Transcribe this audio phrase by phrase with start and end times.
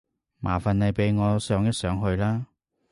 [0.39, 2.47] 麻煩你俾我上一上去啦